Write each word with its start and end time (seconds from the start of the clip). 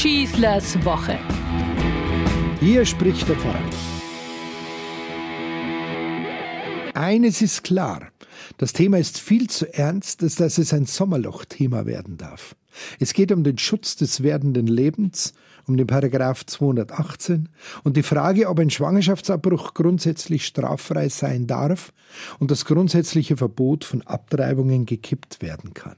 Schießlers 0.00 0.82
Woche. 0.82 1.18
Hier 2.58 2.86
spricht 2.86 3.28
der 3.28 3.36
Pfarrer. 3.36 3.60
Eines 6.94 7.42
ist 7.42 7.64
klar. 7.64 8.08
Das 8.56 8.72
Thema 8.72 8.96
ist 8.96 9.20
viel 9.20 9.50
zu 9.50 9.70
ernst, 9.74 10.22
als 10.22 10.36
dass 10.36 10.56
es 10.56 10.72
ein 10.72 10.86
Sommerloch-Thema 10.86 11.84
werden 11.84 12.16
darf. 12.16 12.56
Es 12.98 13.12
geht 13.12 13.30
um 13.30 13.44
den 13.44 13.58
Schutz 13.58 13.94
des 13.94 14.22
werdenden 14.22 14.68
Lebens, 14.68 15.34
um 15.66 15.76
den 15.76 15.86
Paragraph 15.86 16.46
218 16.46 17.50
und 17.84 17.98
die 17.98 18.02
Frage, 18.02 18.48
ob 18.48 18.58
ein 18.58 18.70
Schwangerschaftsabbruch 18.70 19.74
grundsätzlich 19.74 20.46
straffrei 20.46 21.10
sein 21.10 21.46
darf 21.46 21.92
und 22.38 22.50
das 22.50 22.64
grundsätzliche 22.64 23.36
Verbot 23.36 23.84
von 23.84 24.00
Abtreibungen 24.06 24.86
gekippt 24.86 25.42
werden 25.42 25.74
kann. 25.74 25.96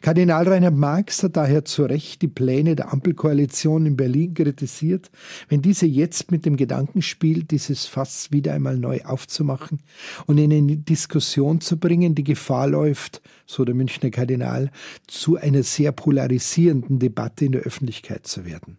Kardinal 0.00 0.48
Reinhard 0.48 0.74
Marx 0.74 1.22
hat 1.22 1.36
daher 1.36 1.64
zu 1.64 1.84
Recht 1.84 2.22
die 2.22 2.28
Pläne 2.28 2.76
der 2.76 2.92
Ampelkoalition 2.92 3.86
in 3.86 3.96
Berlin 3.96 4.34
kritisiert, 4.34 5.10
wenn 5.48 5.62
diese 5.62 5.86
jetzt 5.86 6.30
mit 6.30 6.44
dem 6.44 6.56
Gedanken 6.56 7.02
spielt, 7.02 7.50
dieses 7.50 7.86
Fass 7.86 8.32
wieder 8.32 8.54
einmal 8.54 8.76
neu 8.76 9.00
aufzumachen 9.04 9.80
und 10.26 10.38
in 10.38 10.52
eine 10.52 10.76
Diskussion 10.76 11.60
zu 11.60 11.78
bringen, 11.78 12.14
die 12.14 12.24
Gefahr 12.24 12.66
läuft, 12.66 13.22
so 13.46 13.64
der 13.64 13.74
Münchner 13.74 14.10
Kardinal, 14.10 14.70
zu 15.06 15.36
einer 15.36 15.62
sehr 15.62 15.92
polarisierenden 15.92 16.98
Debatte 16.98 17.44
in 17.44 17.52
der 17.52 17.62
Öffentlichkeit 17.62 18.26
zu 18.26 18.44
werden. 18.44 18.78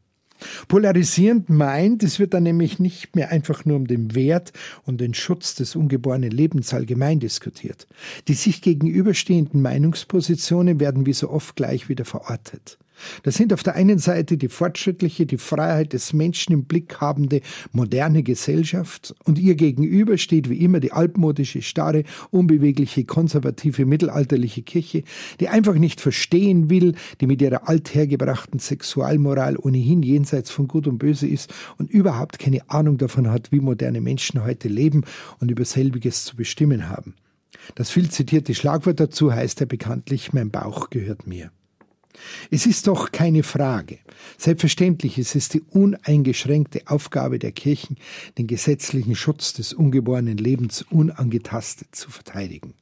Polarisierend 0.67 1.49
meint, 1.49 2.03
es 2.03 2.19
wird 2.19 2.33
dann 2.33 2.43
nämlich 2.43 2.79
nicht 2.79 3.15
mehr 3.15 3.29
einfach 3.31 3.65
nur 3.65 3.77
um 3.77 3.87
den 3.87 4.15
Wert 4.15 4.53
und 4.83 5.01
den 5.01 5.13
Schutz 5.13 5.55
des 5.55 5.75
ungeborenen 5.75 6.31
Lebens 6.31 6.73
allgemein 6.73 7.19
diskutiert. 7.19 7.87
Die 8.27 8.33
sich 8.33 8.61
gegenüberstehenden 8.61 9.61
Meinungspositionen 9.61 10.79
werden 10.79 11.05
wie 11.05 11.13
so 11.13 11.29
oft 11.29 11.55
gleich 11.55 11.89
wieder 11.89 12.05
verortet. 12.05 12.77
Das 13.23 13.35
sind 13.35 13.53
auf 13.53 13.63
der 13.63 13.75
einen 13.75 13.99
Seite 13.99 14.37
die 14.37 14.49
fortschrittliche, 14.49 15.25
die 15.25 15.37
Freiheit 15.37 15.93
des 15.93 16.13
Menschen 16.13 16.53
im 16.53 16.65
Blick 16.65 17.01
habende 17.01 17.41
moderne 17.71 18.23
Gesellschaft 18.23 19.15
und 19.23 19.39
ihr 19.39 19.55
gegenüber 19.55 20.17
steht 20.17 20.49
wie 20.49 20.57
immer 20.57 20.79
die 20.79 20.91
altmodische, 20.91 21.61
starre, 21.61 22.03
unbewegliche, 22.31 23.05
konservative, 23.05 23.85
mittelalterliche 23.85 24.61
Kirche, 24.61 25.03
die 25.39 25.49
einfach 25.49 25.75
nicht 25.75 26.01
verstehen 26.01 26.69
will, 26.69 26.95
die 27.21 27.27
mit 27.27 27.41
ihrer 27.41 27.67
althergebrachten 27.67 28.59
Sexualmoral 28.59 29.57
ohnehin 29.57 30.03
jenseits 30.03 30.51
von 30.51 30.67
Gut 30.67 30.87
und 30.87 30.97
Böse 30.97 31.27
ist 31.27 31.53
und 31.77 31.89
überhaupt 31.89 32.39
keine 32.39 32.69
Ahnung 32.69 32.97
davon 32.97 33.29
hat, 33.29 33.51
wie 33.51 33.59
moderne 33.59 34.01
Menschen 34.01 34.43
heute 34.43 34.67
leben 34.67 35.03
und 35.39 35.51
über 35.51 35.65
selbiges 35.65 36.25
zu 36.25 36.35
bestimmen 36.35 36.89
haben. 36.89 37.15
Das 37.75 37.89
viel 37.89 38.09
zitierte 38.09 38.53
Schlagwort 38.53 38.99
dazu 38.99 39.33
heißt 39.33 39.59
ja 39.59 39.65
bekanntlich, 39.65 40.33
mein 40.33 40.51
Bauch 40.51 40.89
gehört 40.89 41.27
mir. 41.27 41.51
Es 42.51 42.65
ist 42.65 42.87
doch 42.87 43.11
keine 43.11 43.43
Frage. 43.43 43.99
Selbstverständlich 44.37 45.17
ist 45.17 45.35
es 45.35 45.49
die 45.49 45.61
uneingeschränkte 45.61 46.81
Aufgabe 46.85 47.39
der 47.39 47.51
Kirchen, 47.51 47.97
den 48.37 48.47
gesetzlichen 48.47 49.15
Schutz 49.15 49.53
des 49.53 49.73
ungeborenen 49.73 50.37
Lebens 50.37 50.83
unangetastet 50.89 51.95
zu 51.95 52.11
verteidigen. 52.11 52.73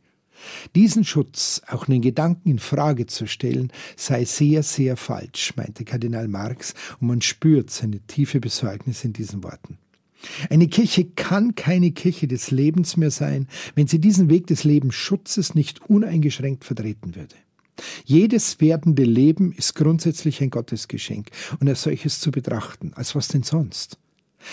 Diesen 0.75 1.03
Schutz, 1.03 1.61
auch 1.67 1.85
den 1.85 2.01
Gedanken 2.01 2.49
in 2.49 2.59
Frage 2.59 3.05
zu 3.05 3.27
stellen, 3.27 3.71
sei 3.95 4.25
sehr, 4.25 4.63
sehr 4.63 4.97
falsch, 4.97 5.53
meinte 5.55 5.85
Kardinal 5.85 6.27
Marx, 6.27 6.73
und 6.99 7.07
man 7.07 7.21
spürt 7.21 7.69
seine 7.69 7.99
tiefe 7.99 8.39
Besorgnis 8.39 9.03
in 9.03 9.13
diesen 9.13 9.43
Worten. 9.43 9.77
Eine 10.49 10.67
Kirche 10.67 11.05
kann 11.05 11.55
keine 11.55 11.91
Kirche 11.91 12.27
des 12.27 12.51
Lebens 12.51 12.95
mehr 12.97 13.11
sein, 13.11 13.47
wenn 13.75 13.87
sie 13.87 13.99
diesen 13.99 14.29
Weg 14.29 14.47
des 14.47 14.63
Lebensschutzes 14.63 15.55
nicht 15.55 15.81
uneingeschränkt 15.89 16.63
vertreten 16.63 17.15
würde. 17.15 17.35
Jedes 18.11 18.59
werdende 18.59 19.05
Leben 19.05 19.53
ist 19.53 19.73
grundsätzlich 19.73 20.41
ein 20.41 20.49
Gottesgeschenk 20.49 21.29
und 21.61 21.69
als 21.69 21.83
solches 21.83 22.19
zu 22.19 22.29
betrachten. 22.29 22.91
Als 22.93 23.15
was 23.15 23.29
denn 23.29 23.43
sonst? 23.43 23.99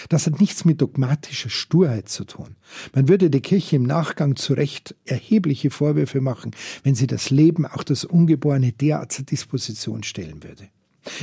Das 0.08 0.26
hat 0.26 0.38
nichts 0.38 0.64
mit 0.64 0.80
dogmatischer 0.80 1.50
Sturheit 1.50 2.08
zu 2.08 2.22
tun. 2.22 2.54
Man 2.94 3.08
würde 3.08 3.30
der 3.30 3.40
Kirche 3.40 3.74
im 3.74 3.82
Nachgang 3.82 4.36
zu 4.36 4.52
Recht 4.52 4.94
erhebliche 5.06 5.70
Vorwürfe 5.70 6.20
machen, 6.20 6.52
wenn 6.84 6.94
sie 6.94 7.08
das 7.08 7.30
Leben, 7.30 7.66
auch 7.66 7.82
das 7.82 8.04
Ungeborene, 8.04 8.70
derart 8.70 9.10
zur 9.10 9.24
Disposition 9.24 10.04
stellen 10.04 10.44
würde. 10.44 10.68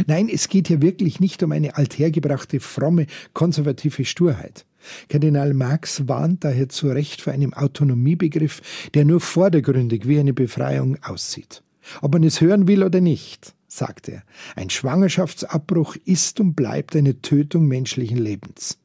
Nein, 0.05 0.27
es 0.27 0.49
geht 0.49 0.67
hier 0.67 0.81
wirklich 0.81 1.21
nicht 1.21 1.41
um 1.41 1.53
eine 1.53 1.77
althergebrachte, 1.77 2.59
fromme, 2.59 3.05
konservative 3.31 4.03
Sturheit. 4.03 4.65
Kardinal 5.07 5.53
Marx 5.53 6.09
warnt 6.09 6.43
daher 6.43 6.67
zu 6.67 6.89
Recht 6.89 7.21
vor 7.21 7.31
einem 7.31 7.53
Autonomiebegriff, 7.53 8.61
der 8.93 9.05
nur 9.05 9.21
vordergründig 9.21 10.05
wie 10.05 10.19
eine 10.19 10.33
Befreiung 10.33 11.01
aussieht. 11.01 11.61
Ob 12.01 12.13
man 12.13 12.23
es 12.23 12.41
hören 12.41 12.67
will 12.67 12.83
oder 12.83 13.01
nicht, 13.01 13.53
sagt 13.67 14.09
er, 14.09 14.23
ein 14.55 14.69
Schwangerschaftsabbruch 14.69 15.95
ist 16.05 16.39
und 16.39 16.55
bleibt 16.55 16.95
eine 16.95 17.21
Tötung 17.21 17.67
menschlichen 17.67 18.17
Lebens. 18.17 18.77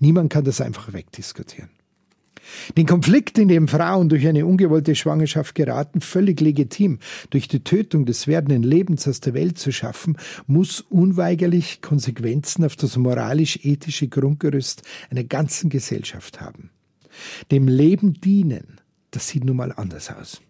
Niemand 0.00 0.30
kann 0.30 0.44
das 0.44 0.60
einfach 0.60 0.92
wegdiskutieren. 0.92 1.70
Den 2.76 2.86
Konflikt, 2.86 3.38
in 3.38 3.48
dem 3.48 3.68
Frauen 3.68 4.08
durch 4.08 4.26
eine 4.26 4.46
ungewollte 4.46 4.94
Schwangerschaft 4.94 5.54
geraten, 5.54 6.00
völlig 6.00 6.40
legitim 6.40 6.98
durch 7.30 7.48
die 7.48 7.62
Tötung 7.62 8.06
des 8.06 8.26
werdenden 8.26 8.62
Lebens 8.62 9.06
aus 9.06 9.20
der 9.20 9.34
Welt 9.34 9.58
zu 9.58 9.70
schaffen, 9.70 10.16
muss 10.46 10.80
unweigerlich 10.80 11.82
Konsequenzen 11.82 12.64
auf 12.64 12.76
das 12.76 12.96
moralisch-ethische 12.96 14.08
Grundgerüst 14.08 14.82
einer 15.10 15.24
ganzen 15.24 15.68
Gesellschaft 15.68 16.40
haben. 16.40 16.70
Dem 17.50 17.68
Leben 17.68 18.14
dienen, 18.14 18.80
das 19.10 19.28
sieht 19.28 19.44
nun 19.44 19.56
mal 19.56 19.72
anders 19.72 20.10
aus. 20.10 20.40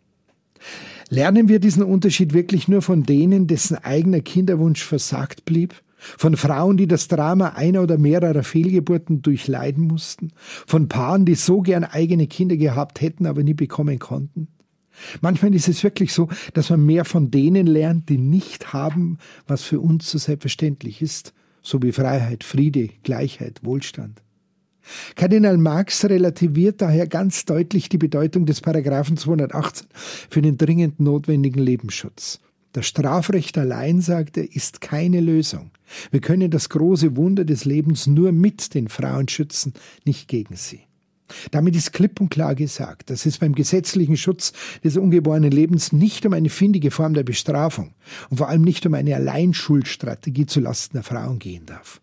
Lernen 1.10 1.48
wir 1.48 1.58
diesen 1.58 1.82
Unterschied 1.82 2.34
wirklich 2.34 2.68
nur 2.68 2.82
von 2.82 3.02
denen, 3.02 3.46
dessen 3.46 3.76
eigener 3.76 4.20
Kinderwunsch 4.20 4.84
versagt 4.84 5.46
blieb? 5.46 5.74
Von 5.96 6.36
Frauen, 6.36 6.76
die 6.76 6.86
das 6.86 7.08
Drama 7.08 7.50
einer 7.50 7.82
oder 7.82 7.98
mehrerer 7.98 8.42
Fehlgeburten 8.44 9.22
durchleiden 9.22 9.84
mussten? 9.84 10.32
Von 10.66 10.88
Paaren, 10.88 11.24
die 11.24 11.34
so 11.34 11.60
gern 11.62 11.84
eigene 11.84 12.26
Kinder 12.26 12.56
gehabt 12.56 13.00
hätten, 13.00 13.26
aber 13.26 13.42
nie 13.42 13.54
bekommen 13.54 13.98
konnten? 13.98 14.48
Manchmal 15.20 15.54
ist 15.54 15.68
es 15.68 15.82
wirklich 15.82 16.12
so, 16.12 16.28
dass 16.54 16.70
man 16.70 16.84
mehr 16.84 17.04
von 17.04 17.30
denen 17.30 17.66
lernt, 17.66 18.08
die 18.08 18.18
nicht 18.18 18.72
haben, 18.72 19.18
was 19.46 19.62
für 19.62 19.80
uns 19.80 20.10
so 20.10 20.18
selbstverständlich 20.18 21.00
ist, 21.02 21.32
so 21.62 21.82
wie 21.82 21.92
Freiheit, 21.92 22.44
Friede, 22.44 22.90
Gleichheit, 23.02 23.60
Wohlstand. 23.62 24.22
Kardinal 25.16 25.58
Marx 25.58 26.04
relativiert 26.04 26.80
daher 26.80 27.06
ganz 27.06 27.44
deutlich 27.44 27.88
die 27.88 27.98
Bedeutung 27.98 28.46
des 28.46 28.60
Paragraphen 28.60 29.16
218 29.16 29.86
für 30.30 30.42
den 30.42 30.56
dringend 30.56 31.00
notwendigen 31.00 31.60
Lebensschutz. 31.60 32.40
Das 32.72 32.86
Strafrecht 32.86 33.56
allein, 33.58 34.00
sagt 34.00 34.36
er, 34.36 34.54
ist 34.54 34.80
keine 34.80 35.20
Lösung. 35.20 35.70
Wir 36.10 36.20
können 36.20 36.50
das 36.50 36.68
große 36.68 37.16
Wunder 37.16 37.44
des 37.44 37.64
Lebens 37.64 38.06
nur 38.06 38.32
mit 38.32 38.74
den 38.74 38.88
Frauen 38.88 39.28
schützen, 39.28 39.72
nicht 40.04 40.28
gegen 40.28 40.54
sie. 40.54 40.80
Damit 41.50 41.76
ist 41.76 41.92
klipp 41.92 42.20
und 42.20 42.30
klar 42.30 42.54
gesagt, 42.54 43.10
dass 43.10 43.26
es 43.26 43.38
beim 43.38 43.54
gesetzlichen 43.54 44.16
Schutz 44.16 44.52
des 44.82 44.96
ungeborenen 44.96 45.50
Lebens 45.50 45.92
nicht 45.92 46.24
um 46.24 46.32
eine 46.32 46.48
findige 46.48 46.90
Form 46.90 47.14
der 47.14 47.22
Bestrafung 47.22 47.94
und 48.30 48.38
vor 48.38 48.48
allem 48.48 48.62
nicht 48.62 48.86
um 48.86 48.94
eine 48.94 49.14
Alleinschuldstrategie 49.14 50.46
zulasten 50.46 50.98
der 50.98 51.04
Frauen 51.04 51.38
gehen 51.38 51.66
darf. 51.66 52.00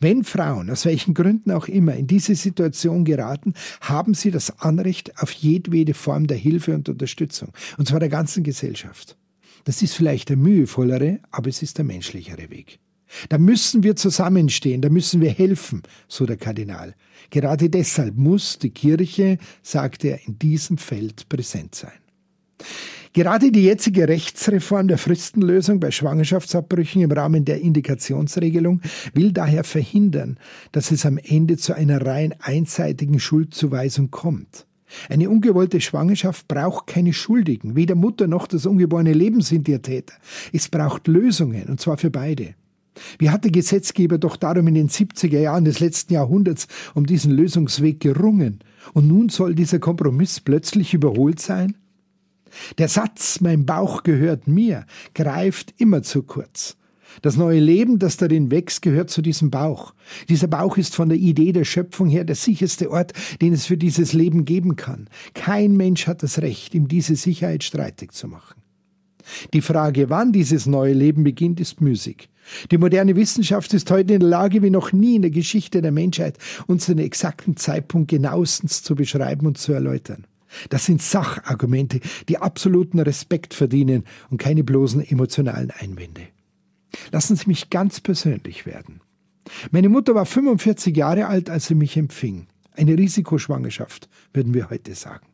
Wenn 0.00 0.24
Frauen, 0.24 0.70
aus 0.70 0.84
welchen 0.84 1.14
Gründen 1.14 1.50
auch 1.50 1.68
immer, 1.68 1.94
in 1.94 2.06
diese 2.06 2.34
Situation 2.34 3.04
geraten, 3.04 3.54
haben 3.80 4.14
sie 4.14 4.30
das 4.30 4.60
Anrecht 4.60 5.18
auf 5.18 5.30
jedwede 5.32 5.94
Form 5.94 6.26
der 6.26 6.36
Hilfe 6.36 6.74
und 6.74 6.88
Unterstützung, 6.88 7.52
und 7.78 7.86
zwar 7.86 8.00
der 8.00 8.08
ganzen 8.08 8.42
Gesellschaft. 8.42 9.16
Das 9.64 9.82
ist 9.82 9.94
vielleicht 9.94 10.30
der 10.30 10.36
mühevollere, 10.36 11.20
aber 11.30 11.48
es 11.48 11.62
ist 11.62 11.78
der 11.78 11.84
menschlichere 11.84 12.50
Weg. 12.50 12.80
Da 13.28 13.38
müssen 13.38 13.82
wir 13.82 13.96
zusammenstehen, 13.96 14.82
da 14.82 14.88
müssen 14.88 15.20
wir 15.20 15.30
helfen, 15.30 15.82
so 16.08 16.26
der 16.26 16.36
Kardinal. 16.36 16.94
Gerade 17.30 17.68
deshalb 17.68 18.16
muss 18.16 18.58
die 18.58 18.70
Kirche, 18.70 19.38
sagt 19.62 20.04
er, 20.04 20.26
in 20.26 20.38
diesem 20.38 20.78
Feld 20.78 21.28
präsent 21.28 21.74
sein. 21.74 21.92
Gerade 23.12 23.50
die 23.50 23.64
jetzige 23.64 24.06
Rechtsreform 24.06 24.86
der 24.86 24.96
Fristenlösung 24.96 25.80
bei 25.80 25.90
Schwangerschaftsabbrüchen 25.90 27.02
im 27.02 27.10
Rahmen 27.10 27.44
der 27.44 27.60
Indikationsregelung 27.60 28.82
will 29.14 29.32
daher 29.32 29.64
verhindern, 29.64 30.38
dass 30.70 30.92
es 30.92 31.04
am 31.04 31.18
Ende 31.18 31.56
zu 31.56 31.74
einer 31.74 32.06
rein 32.06 32.36
einseitigen 32.38 33.18
Schuldzuweisung 33.18 34.12
kommt. 34.12 34.64
Eine 35.08 35.28
ungewollte 35.28 35.80
Schwangerschaft 35.80 36.46
braucht 36.46 36.86
keine 36.86 37.12
Schuldigen. 37.12 37.74
Weder 37.74 37.96
Mutter 37.96 38.28
noch 38.28 38.46
das 38.46 38.64
ungeborene 38.64 39.12
Leben 39.12 39.40
sind 39.40 39.66
ihr 39.66 39.82
Täter. 39.82 40.14
Es 40.52 40.68
braucht 40.68 41.08
Lösungen, 41.08 41.64
und 41.64 41.80
zwar 41.80 41.96
für 41.96 42.10
beide. 42.10 42.54
Wie 43.18 43.30
hat 43.30 43.42
der 43.42 43.50
Gesetzgeber 43.50 44.18
doch 44.18 44.36
darum 44.36 44.68
in 44.68 44.74
den 44.74 44.88
70er 44.88 45.38
Jahren 45.38 45.64
des 45.64 45.80
letzten 45.80 46.14
Jahrhunderts 46.14 46.68
um 46.94 47.06
diesen 47.06 47.32
Lösungsweg 47.32 47.98
gerungen? 47.98 48.60
Und 48.92 49.08
nun 49.08 49.30
soll 49.30 49.56
dieser 49.56 49.80
Kompromiss 49.80 50.38
plötzlich 50.38 50.94
überholt 50.94 51.40
sein? 51.40 51.74
Der 52.78 52.88
Satz, 52.88 53.40
mein 53.40 53.66
Bauch 53.66 54.02
gehört 54.02 54.46
mir, 54.46 54.86
greift 55.14 55.74
immer 55.78 56.02
zu 56.02 56.22
kurz. 56.22 56.76
Das 57.22 57.36
neue 57.36 57.60
Leben, 57.60 57.98
das 57.98 58.16
darin 58.16 58.50
wächst, 58.50 58.82
gehört 58.82 59.10
zu 59.10 59.20
diesem 59.20 59.50
Bauch. 59.50 59.94
Dieser 60.28 60.46
Bauch 60.46 60.76
ist 60.76 60.94
von 60.94 61.08
der 61.08 61.18
Idee 61.18 61.52
der 61.52 61.64
Schöpfung 61.64 62.08
her 62.08 62.24
der 62.24 62.36
sicherste 62.36 62.90
Ort, 62.90 63.12
den 63.40 63.52
es 63.52 63.66
für 63.66 63.76
dieses 63.76 64.12
Leben 64.12 64.44
geben 64.44 64.76
kann. 64.76 65.08
Kein 65.34 65.76
Mensch 65.76 66.06
hat 66.06 66.22
das 66.22 66.40
Recht, 66.40 66.74
ihm 66.74 66.88
diese 66.88 67.16
Sicherheit 67.16 67.64
streitig 67.64 68.12
zu 68.12 68.28
machen. 68.28 68.60
Die 69.52 69.60
Frage, 69.60 70.10
wann 70.10 70.32
dieses 70.32 70.66
neue 70.66 70.94
Leben 70.94 71.24
beginnt, 71.24 71.60
ist 71.60 71.80
müßig. 71.80 72.28
Die 72.70 72.78
moderne 72.78 73.16
Wissenschaft 73.16 73.72
ist 73.74 73.90
heute 73.90 74.14
in 74.14 74.20
der 74.20 74.28
Lage, 74.28 74.62
wie 74.62 74.70
noch 74.70 74.92
nie 74.92 75.16
in 75.16 75.22
der 75.22 75.30
Geschichte 75.30 75.82
der 75.82 75.92
Menschheit, 75.92 76.38
unseren 76.66 76.98
exakten 76.98 77.56
Zeitpunkt 77.56 78.10
genauestens 78.10 78.82
zu 78.82 78.94
beschreiben 78.94 79.46
und 79.46 79.58
zu 79.58 79.72
erläutern. 79.72 80.26
Das 80.68 80.84
sind 80.84 81.02
Sachargumente, 81.02 82.00
die 82.28 82.38
absoluten 82.38 82.98
Respekt 82.98 83.54
verdienen 83.54 84.04
und 84.30 84.38
keine 84.38 84.64
bloßen 84.64 85.06
emotionalen 85.06 85.70
Einwände. 85.70 86.22
Lassen 87.12 87.36
Sie 87.36 87.46
mich 87.46 87.70
ganz 87.70 88.00
persönlich 88.00 88.66
werden. 88.66 89.00
Meine 89.70 89.88
Mutter 89.88 90.14
war 90.14 90.26
45 90.26 90.96
Jahre 90.96 91.26
alt, 91.26 91.50
als 91.50 91.66
sie 91.66 91.74
mich 91.74 91.96
empfing. 91.96 92.46
Eine 92.72 92.96
Risikoschwangerschaft, 92.96 94.08
würden 94.32 94.54
wir 94.54 94.70
heute 94.70 94.94
sagen. 94.94 95.26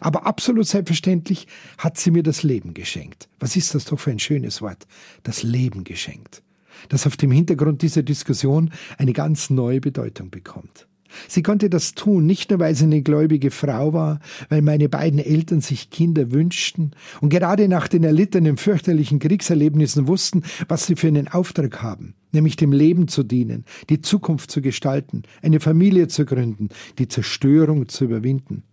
Aber 0.00 0.26
absolut 0.26 0.66
selbstverständlich 0.66 1.46
hat 1.78 1.98
sie 1.98 2.10
mir 2.10 2.22
das 2.22 2.42
Leben 2.42 2.74
geschenkt. 2.74 3.28
Was 3.38 3.56
ist 3.56 3.74
das 3.74 3.86
doch 3.86 3.98
für 3.98 4.10
ein 4.10 4.18
schönes 4.18 4.60
Wort? 4.60 4.86
Das 5.22 5.42
Leben 5.42 5.84
geschenkt. 5.84 6.42
Das 6.88 7.06
auf 7.06 7.16
dem 7.16 7.30
Hintergrund 7.30 7.82
dieser 7.82 8.02
Diskussion 8.02 8.70
eine 8.98 9.12
ganz 9.12 9.50
neue 9.50 9.80
Bedeutung 9.80 10.30
bekommt. 10.30 10.86
Sie 11.28 11.42
konnte 11.42 11.70
das 11.70 11.94
tun, 11.94 12.26
nicht 12.26 12.50
nur 12.50 12.58
weil 12.58 12.74
sie 12.74 12.84
eine 12.84 13.02
gläubige 13.02 13.50
Frau 13.50 13.92
war, 13.92 14.20
weil 14.48 14.62
meine 14.62 14.88
beiden 14.88 15.18
Eltern 15.18 15.60
sich 15.60 15.90
Kinder 15.90 16.32
wünschten 16.32 16.92
und 17.20 17.30
gerade 17.30 17.68
nach 17.68 17.88
den 17.88 18.04
erlittenen 18.04 18.56
fürchterlichen 18.56 19.18
Kriegserlebnissen 19.18 20.08
wussten, 20.08 20.42
was 20.68 20.86
sie 20.86 20.96
für 20.96 21.08
einen 21.08 21.28
Auftrag 21.28 21.82
haben, 21.82 22.14
nämlich 22.32 22.56
dem 22.56 22.72
Leben 22.72 23.08
zu 23.08 23.22
dienen, 23.22 23.64
die 23.88 24.00
Zukunft 24.00 24.50
zu 24.50 24.60
gestalten, 24.60 25.22
eine 25.42 25.60
Familie 25.60 26.08
zu 26.08 26.24
gründen, 26.24 26.68
die 26.98 27.08
Zerstörung 27.08 27.88
zu 27.88 28.04
überwinden. 28.04 28.64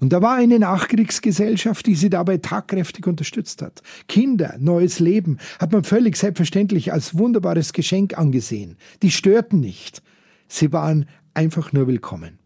Und 0.00 0.12
da 0.12 0.22
war 0.22 0.34
eine 0.34 0.58
Nachkriegsgesellschaft, 0.58 1.86
die 1.86 1.94
sie 1.94 2.10
dabei 2.10 2.38
tatkräftig 2.38 3.06
unterstützt 3.06 3.62
hat. 3.62 3.82
Kinder, 4.08 4.56
neues 4.58 4.98
Leben 4.98 5.38
hat 5.58 5.72
man 5.72 5.84
völlig 5.84 6.16
selbstverständlich 6.16 6.92
als 6.92 7.16
wunderbares 7.16 7.72
Geschenk 7.72 8.18
angesehen. 8.18 8.76
Die 9.02 9.10
störten 9.10 9.60
nicht. 9.60 10.02
Sie 10.48 10.72
waren 10.72 11.06
einfach 11.34 11.72
nur 11.72 11.86
willkommen. 11.86 12.38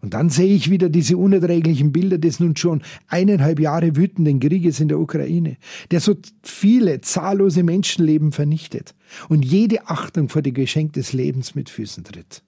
Und 0.00 0.14
dann 0.14 0.30
sehe 0.30 0.52
ich 0.54 0.68
wieder 0.68 0.88
diese 0.88 1.16
unerträglichen 1.16 1.92
Bilder 1.92 2.18
des 2.18 2.40
nun 2.40 2.56
schon 2.56 2.82
eineinhalb 3.06 3.60
Jahre 3.60 3.96
wütenden 3.96 4.40
Krieges 4.40 4.80
in 4.80 4.88
der 4.88 4.98
Ukraine, 4.98 5.56
der 5.90 6.00
so 6.00 6.16
viele 6.42 7.00
zahllose 7.00 7.62
Menschenleben 7.62 8.32
vernichtet 8.32 8.94
und 9.28 9.44
jede 9.44 9.86
Achtung 9.86 10.28
vor 10.28 10.42
dem 10.42 10.54
Geschenk 10.54 10.94
des 10.94 11.12
Lebens 11.12 11.54
mit 11.54 11.70
Füßen 11.70 12.02
tritt. 12.04 12.42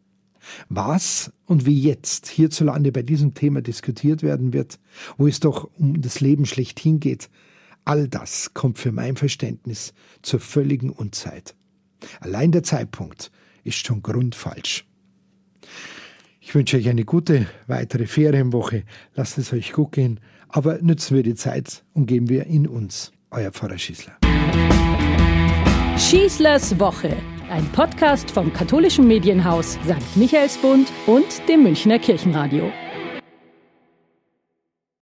Was 0.69 1.33
und 1.47 1.65
wie 1.65 1.81
jetzt 1.81 2.27
hierzulande 2.27 2.93
bei 2.93 3.03
diesem 3.03 3.35
Thema 3.35 3.63
diskutiert 3.63 4.23
werden 4.23 4.53
wird, 4.53 4.79
wo 5.17 5.27
es 5.27 5.41
doch 5.41 5.71
um 5.79 6.03
das 6.03 6.21
Leben 6.21 6.47
schlechthin 6.47 7.01
geht, 7.01 7.31
all 7.85 8.09
das 8.09 8.53
kommt 8.53 8.79
für 8.79 8.93
mein 8.93 9.17
Verständnis 9.17 9.95
zur 10.23 10.41
völligen 10.41 10.91
Unzeit. 10.91 11.55
Allein 12.21 12.53
der 12.53 12.63
Zeitpunkt 12.63 13.31
ist 13.63 13.87
schon 13.87 14.03
grundfalsch. 14.03 14.85
Ich 16.41 16.55
wünsche 16.55 16.77
euch 16.77 16.89
eine 16.89 17.05
gute 17.05 17.47
weitere 17.67 18.07
Ferienwoche. 18.07 18.85
Lasst 19.15 19.39
es 19.39 19.53
euch 19.53 19.73
gut 19.73 19.93
gehen, 19.93 20.21
aber 20.49 20.79
nützen 20.83 21.17
wir 21.17 21.23
die 21.23 21.35
Zeit 21.35 21.83
und 21.95 22.07
geben 22.07 22.29
wir 22.29 22.47
in 22.47 22.67
uns. 22.67 23.13
Euer 23.31 23.51
Pfarrer 23.51 23.79
Schießler. 23.79 24.13
Schießlers 25.97 26.79
Woche 26.79 27.17
ein 27.51 27.71
Podcast 27.73 28.31
vom 28.31 28.53
katholischen 28.53 29.07
Medienhaus 29.07 29.75
St. 29.85 30.17
Michaelsbund 30.17 30.91
und 31.07 31.49
dem 31.49 31.63
Münchner 31.63 31.99
Kirchenradio. 31.99 32.71